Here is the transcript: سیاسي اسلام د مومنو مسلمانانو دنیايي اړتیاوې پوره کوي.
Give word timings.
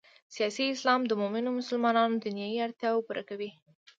سیاسي 0.35 0.65
اسلام 0.75 1.01
د 1.07 1.11
مومنو 1.21 1.49
مسلمانانو 1.59 2.21
دنیايي 2.25 2.59
اړتیاوې 2.65 3.01
پوره 3.07 3.23
کوي. 3.29 3.49